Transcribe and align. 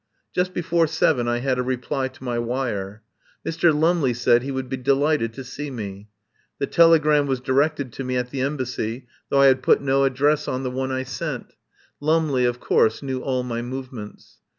Just 0.33 0.55
before 0.55 0.87
seven 0.87 1.27
I 1.27 1.37
had 1.41 1.59
a 1.59 1.61
reply 1.61 2.07
to 2.07 2.23
my 2.23 2.39
wire. 2.39 3.03
Mr. 3.47 3.71
Lumley 3.71 4.15
said 4.15 4.41
he 4.41 4.49
would 4.51 4.67
be 4.67 4.75
delighted 4.75 5.31
to 5.33 5.43
see 5.43 5.69
me. 5.69 6.09
The 6.57 6.65
telegram 6.65 7.27
was 7.27 7.39
directed 7.39 7.93
to 7.93 8.03
me 8.03 8.17
at 8.17 8.31
the 8.31 8.41
Embassy, 8.41 9.05
though 9.29 9.41
I 9.41 9.45
had 9.45 9.61
put 9.61 9.79
no 9.79 10.03
address 10.03 10.47
on 10.47 10.63
185 10.63 10.63
THE 10.63 10.71
POWER 10.71 10.97
HOUSE 10.97 11.19
the 11.19 11.29
one 11.29 11.35
I 11.35 11.35
sent. 11.45 11.57
Lumley 11.99 12.45
of 12.45 12.59
course 12.59 13.03
knew 13.03 13.19
all 13.21 13.43
my 13.43 13.61
movements. 13.61 14.39